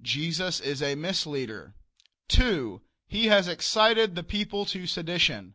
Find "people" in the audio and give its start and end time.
4.22-4.64